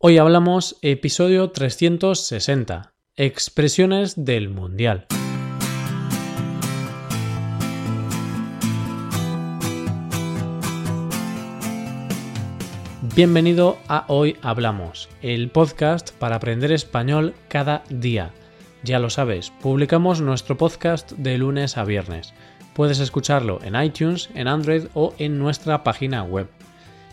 [0.00, 5.08] Hoy hablamos episodio 360, expresiones del Mundial.
[13.16, 18.30] Bienvenido a Hoy Hablamos, el podcast para aprender español cada día.
[18.84, 22.34] Ya lo sabes, publicamos nuestro podcast de lunes a viernes.
[22.72, 26.48] Puedes escucharlo en iTunes, en Android o en nuestra página web.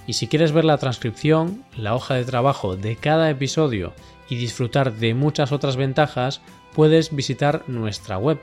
[0.07, 3.93] Y si quieres ver la transcripción, la hoja de trabajo de cada episodio
[4.29, 6.41] y disfrutar de muchas otras ventajas,
[6.73, 8.39] puedes visitar nuestra web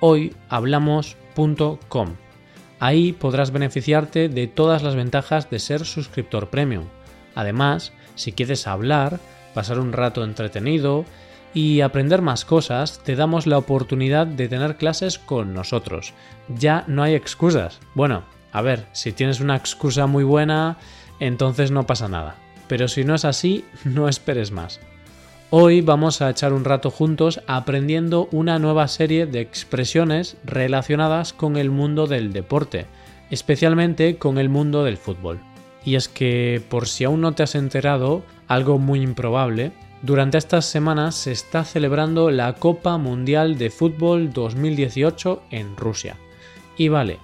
[0.00, 2.14] hoyhablamos.com.
[2.80, 6.84] Ahí podrás beneficiarte de todas las ventajas de ser suscriptor premium.
[7.34, 9.20] Además, si quieres hablar,
[9.54, 11.04] pasar un rato entretenido
[11.54, 16.12] y aprender más cosas, te damos la oportunidad de tener clases con nosotros.
[16.48, 17.78] Ya no hay excusas.
[17.94, 20.76] Bueno, a ver, si tienes una excusa muy buena,
[21.20, 22.36] entonces no pasa nada.
[22.68, 24.80] Pero si no es así, no esperes más.
[25.50, 31.56] Hoy vamos a echar un rato juntos aprendiendo una nueva serie de expresiones relacionadas con
[31.56, 32.86] el mundo del deporte,
[33.30, 35.40] especialmente con el mundo del fútbol.
[35.84, 40.64] Y es que, por si aún no te has enterado, algo muy improbable, durante estas
[40.64, 46.16] semanas se está celebrando la Copa Mundial de Fútbol 2018 en Rusia.
[46.76, 47.18] Y vale,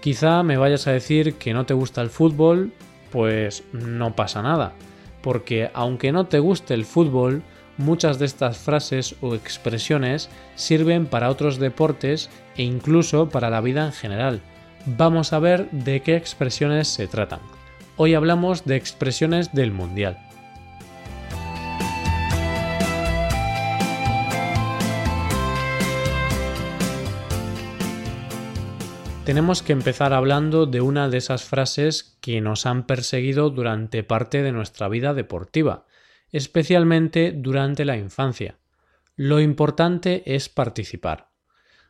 [0.00, 2.72] quizá me vayas a decir que no te gusta el fútbol,
[3.10, 4.72] pues no pasa nada,
[5.22, 7.42] porque aunque no te guste el fútbol,
[7.76, 13.86] muchas de estas frases o expresiones sirven para otros deportes e incluso para la vida
[13.86, 14.40] en general.
[14.86, 17.40] Vamos a ver de qué expresiones se tratan.
[17.96, 20.27] Hoy hablamos de expresiones del Mundial.
[29.28, 34.42] Tenemos que empezar hablando de una de esas frases que nos han perseguido durante parte
[34.42, 35.84] de nuestra vida deportiva,
[36.32, 38.56] especialmente durante la infancia.
[39.16, 41.28] Lo importante es participar.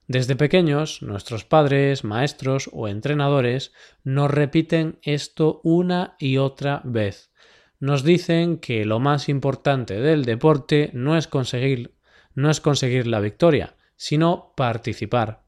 [0.08, 3.72] Desde pequeños, nuestros padres, maestros o entrenadores
[4.02, 7.30] nos repiten esto una y otra vez.
[7.78, 11.94] Nos dicen que lo más importante del deporte no es conseguir,
[12.34, 15.46] no es conseguir la victoria, sino participar.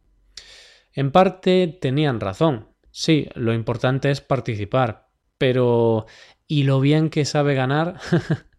[0.92, 2.68] En parte tenían razón.
[2.90, 5.08] Sí, lo importante es participar.
[5.38, 6.06] Pero
[6.46, 8.00] ¿y lo bien que sabe ganar?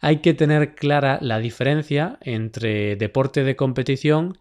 [0.00, 4.38] Hay que tener clara la diferencia entre deporte de competición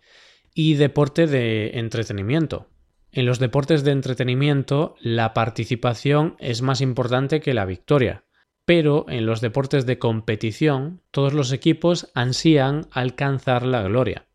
[0.54, 2.70] y deporte de entretenimiento.
[3.12, 8.24] En los deportes de entretenimiento la participación es más importante que la victoria,
[8.66, 14.26] pero en los deportes de competición todos los equipos ansían alcanzar la gloria.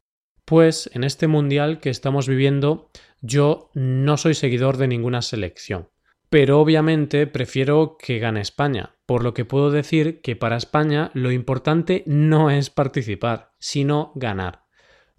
[0.48, 2.88] Pues en este mundial que estamos viviendo
[3.20, 5.90] yo no soy seguidor de ninguna selección,
[6.30, 11.32] pero obviamente prefiero que gane España, por lo que puedo decir que para España lo
[11.32, 14.64] importante no es participar, sino ganar.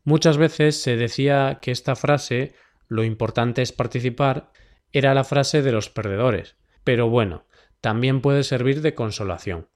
[0.04, 2.56] Muchas veces se decía que esta frase,
[2.88, 4.52] lo importante es participar,
[4.92, 7.46] era la frase de los perdedores, pero bueno,
[7.82, 9.70] también puede servir de consolación.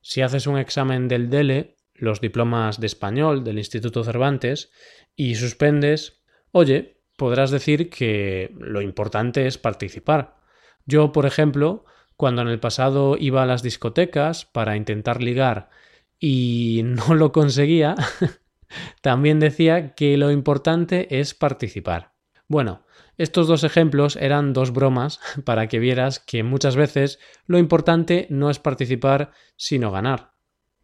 [0.00, 4.70] Si haces un examen del DELE, los diplomas de español del Instituto Cervantes
[5.14, 10.36] y suspendes, oye, podrás decir que lo importante es participar.
[10.84, 11.84] Yo, por ejemplo,
[12.16, 15.70] cuando en el pasado iba a las discotecas para intentar ligar
[16.18, 17.94] y no lo conseguía,
[19.02, 22.12] también decía que lo importante es participar.
[22.48, 22.86] Bueno,
[23.18, 28.50] estos dos ejemplos eran dos bromas para que vieras que muchas veces lo importante no
[28.50, 30.35] es participar, sino ganar.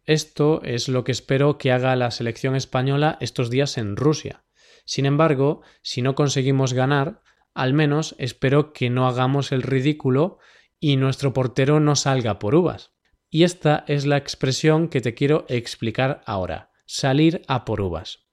[0.05, 4.43] Esto es lo que espero que haga la selección española estos días en Rusia.
[4.85, 7.21] Sin embargo, si no conseguimos ganar,
[7.53, 10.39] al menos espero que no hagamos el ridículo
[10.79, 12.93] y nuestro portero no salga por uvas.
[13.29, 18.27] Y esta es la expresión que te quiero explicar ahora, salir a por uvas.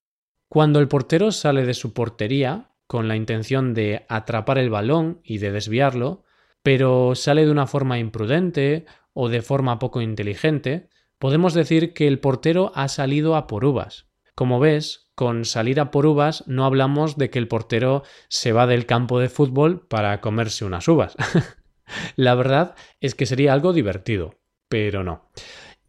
[0.49, 5.39] Cuando el portero sale de su portería con la intención de atrapar el balón y
[5.39, 6.25] de desviarlo,
[6.65, 10.89] pero sale de una forma imprudente o de forma poco inteligente,
[11.21, 14.07] podemos decir que el portero ha salido a por uvas.
[14.35, 18.67] Como ves, con salir a por uvas no hablamos de que el portero se va
[18.67, 21.15] del campo de fútbol para comerse unas uvas.
[22.17, 25.31] La verdad es que sería algo divertido, pero no.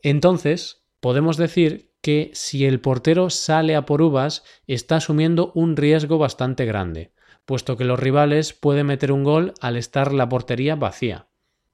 [0.01, 6.17] Entonces, podemos decir que si el portero sale a por uvas, está asumiendo un riesgo
[6.17, 7.13] bastante grande,
[7.45, 11.29] puesto que los rivales pueden meter un gol al estar la portería vacía.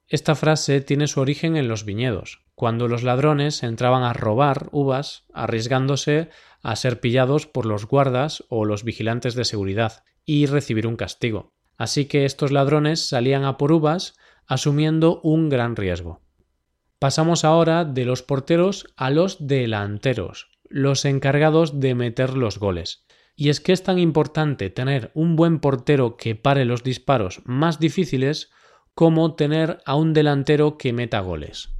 [0.06, 5.26] Esta frase tiene su origen en los viñedos, cuando los ladrones entraban a robar uvas,
[5.32, 6.28] arriesgándose
[6.60, 11.52] a ser pillados por los guardas o los vigilantes de seguridad y recibir un castigo.
[11.76, 14.16] Así que estos ladrones salían a por uvas
[14.48, 16.20] asumiendo un gran riesgo.
[16.98, 23.06] Pasamos ahora de los porteros a los delanteros, los encargados de meter los goles.
[23.36, 27.78] Y es que es tan importante tener un buen portero que pare los disparos más
[27.78, 28.50] difíciles
[28.96, 31.77] como tener a un delantero que meta goles.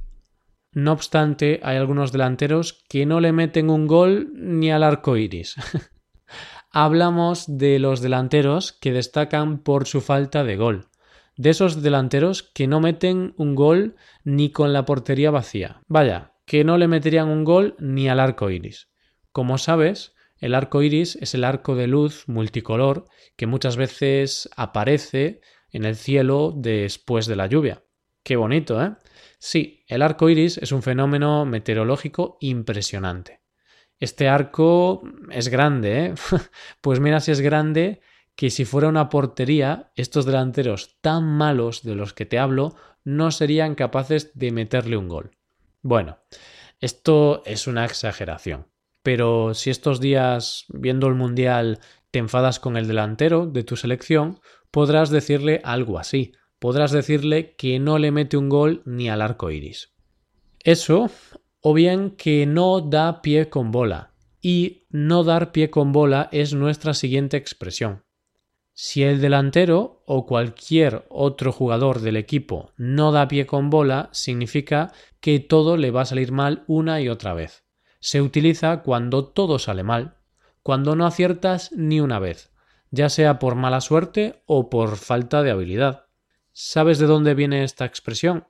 [0.79, 5.55] No obstante, hay algunos delanteros que no le meten un gol ni al arco iris.
[6.71, 10.87] Hablamos de los delanteros que destacan por su falta de gol.
[11.35, 15.81] De esos delanteros que no meten un gol ni con la portería vacía.
[15.87, 18.87] Vaya, que no le meterían un gol ni al arco iris.
[19.33, 23.03] Como sabes, el arco iris es el arco de luz multicolor
[23.35, 25.41] que muchas veces aparece
[25.71, 27.83] en el cielo después de la lluvia.
[28.23, 28.93] Qué bonito, ¿eh?
[29.39, 33.41] Sí, el arco iris es un fenómeno meteorológico impresionante.
[33.97, 35.01] Este arco
[35.31, 36.13] es grande, ¿eh?
[36.81, 38.01] pues mira si es grande
[38.35, 43.31] que si fuera una portería, estos delanteros tan malos de los que te hablo no
[43.31, 45.31] serían capaces de meterle un gol.
[45.81, 46.19] Bueno,
[46.79, 48.67] esto es una exageración.
[49.03, 51.79] Pero si estos días, viendo el Mundial,
[52.11, 54.39] te enfadas con el delantero de tu selección,
[54.71, 56.33] podrás decirle algo así.
[56.59, 59.93] Podrás decirle que no le mete un gol ni al arco iris.
[60.63, 61.09] Eso,
[61.61, 64.13] o bien que no da pie con bola.
[64.41, 68.03] Y no dar pie con bola es nuestra siguiente expresión.
[68.73, 74.93] Si el delantero o cualquier otro jugador del equipo no da pie con bola, significa
[75.19, 77.65] que todo le va a salir mal una y otra vez
[77.99, 80.17] se utiliza cuando todo sale mal,
[80.63, 82.51] cuando no aciertas ni una vez,
[82.91, 86.05] ya sea por mala suerte o por falta de habilidad.
[86.51, 88.47] ¿Sabes de dónde viene esta expresión?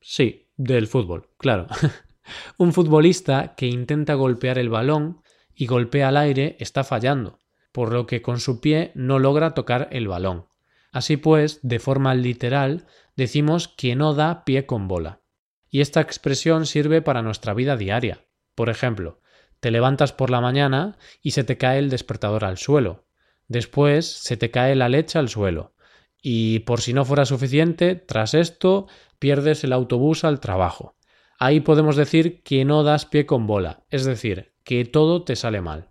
[0.00, 1.66] Sí, del fútbol, claro.
[2.58, 5.22] Un futbolista que intenta golpear el balón
[5.54, 7.38] y golpea al aire está fallando,
[7.72, 10.46] por lo que con su pie no logra tocar el balón.
[10.92, 12.86] Así pues, de forma literal,
[13.16, 15.20] decimos que no da pie con bola.
[15.68, 18.24] Y esta expresión sirve para nuestra vida diaria.
[18.54, 19.20] Por ejemplo,
[19.60, 23.04] te levantas por la mañana y se te cae el despertador al suelo.
[23.46, 25.74] Después se te cae la leche al suelo.
[26.20, 28.86] Y por si no fuera suficiente, tras esto
[29.18, 30.96] pierdes el autobús al trabajo.
[31.38, 35.60] Ahí podemos decir que no das pie con bola, es decir, que todo te sale
[35.60, 35.88] mal.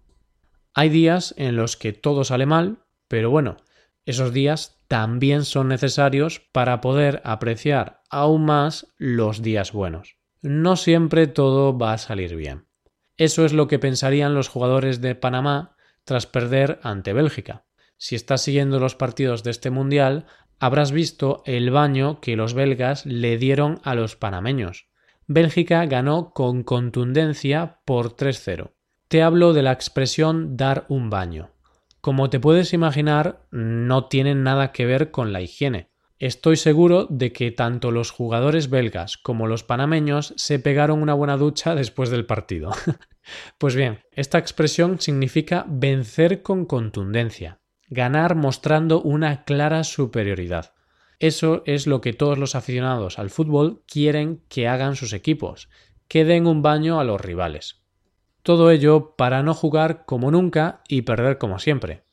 [0.74, 3.58] Hay días en los que todo sale mal, pero bueno,
[4.06, 11.28] esos días también son necesarios para poder apreciar aún más los días buenos no siempre
[11.28, 12.66] todo va a salir bien.
[13.18, 17.66] Eso es lo que pensarían los jugadores de Panamá tras perder ante Bélgica.
[18.02, 20.26] Si estás siguiendo los partidos de este Mundial,
[20.58, 24.88] habrás visto el baño que los belgas le dieron a los panameños.
[25.28, 28.72] Bélgica ganó con contundencia por 3-0.
[29.10, 31.52] Te hablo de la expresión dar un baño.
[32.00, 35.92] Como te puedes imaginar, no tienen nada que ver con la higiene.
[36.20, 41.36] Estoy seguro de que tanto los jugadores belgas como los panameños se pegaron una buena
[41.36, 42.72] ducha después del partido.
[43.58, 47.60] pues bien, esta expresión significa vencer con contundencia,
[47.90, 50.74] ganar mostrando una clara superioridad.
[51.20, 55.70] Eso es lo que todos los aficionados al fútbol quieren que hagan sus equipos,
[56.08, 57.84] que den un baño a los rivales.
[58.42, 62.04] Todo ello para no jugar como nunca y perder como siempre.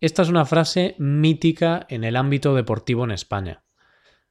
[0.00, 3.64] Esta es una frase mítica en el ámbito deportivo en España.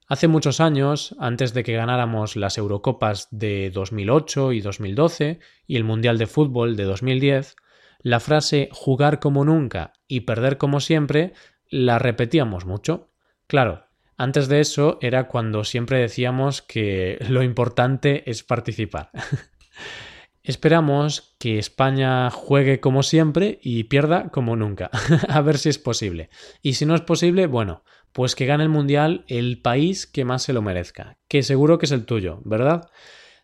[0.08, 5.84] Hace muchos años, antes de que ganáramos las Eurocopas de 2008 y 2012 y el
[5.84, 7.56] Mundial de Fútbol de 2010,
[8.04, 11.34] la frase jugar como nunca y perder como siempre
[11.70, 13.10] la repetíamos mucho.
[13.48, 13.86] Claro,
[14.18, 19.10] antes de eso era cuando siempre decíamos que lo importante es participar.
[20.44, 24.92] Esperamos que España juegue como siempre y pierda como nunca.
[25.30, 26.30] a ver si es posible.
[26.62, 30.44] Y si no es posible, bueno, pues que gane el Mundial el país que más
[30.44, 32.90] se lo merezca, que seguro que es el tuyo, ¿verdad?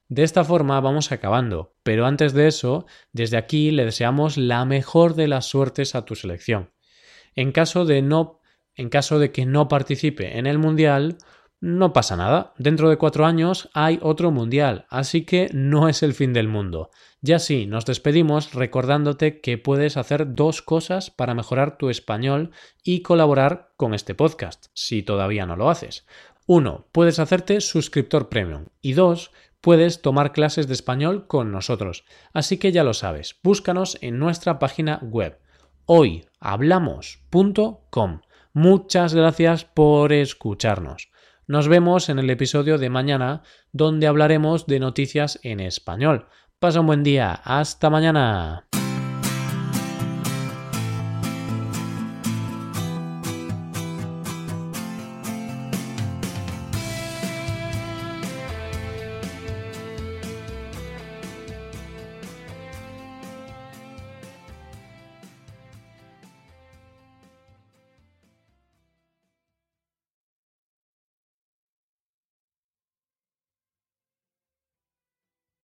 [0.10, 5.16] De esta forma vamos acabando, pero antes de eso, desde aquí le deseamos la mejor
[5.16, 6.72] de las suertes a tu selección.
[7.36, 8.40] En caso de no
[8.80, 11.18] en caso de que no participe en el Mundial,
[11.60, 16.14] no pasa nada, dentro de cuatro años hay otro mundial, así que no es el
[16.14, 16.90] fin del mundo.
[17.20, 22.52] Ya sí, nos despedimos recordándote que puedes hacer dos cosas para mejorar tu español
[22.82, 26.08] y colaborar con este podcast, si todavía no lo haces.
[26.48, 28.68] Uno, puedes hacerte suscriptor premium.
[28.82, 32.06] Y dos, puedes tomar clases de español con nosotros.
[32.34, 35.40] Así que ya lo sabes, búscanos en nuestra página web
[35.86, 38.22] hoyhablamos.com.
[38.54, 41.10] Muchas gracias por escucharnos.
[41.48, 46.28] Nos vemos en el episodio de mañana donde hablaremos de noticias en español.
[46.60, 47.42] Pasa un buen día.
[47.44, 48.68] Hasta mañana.